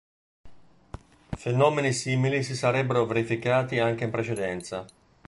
Fenomeni 1.43 1.93
simili 1.93 2.41
si 2.41 2.55
sarebbero 2.55 3.05
verificati 3.05 3.77
anche 3.77 4.05
in 4.05 4.09
precedenza. 4.09 4.83